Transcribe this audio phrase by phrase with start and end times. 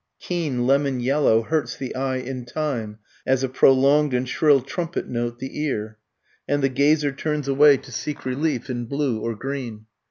[0.19, 5.37] Keen lemon yellow hurts the eye in time as a prolonged and shrill trumpet note
[5.37, 5.99] the ear,
[6.47, 9.85] and the gazer turns away to seek relief in blue or green.